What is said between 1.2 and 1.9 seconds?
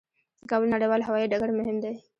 ډګر مهم